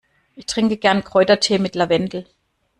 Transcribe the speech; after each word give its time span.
Ich 0.35 0.47
trinke 0.47 0.77
gerne 0.77 1.03
Kräutertee 1.03 1.59
mit 1.59 1.75
Lavendel. 1.75 2.25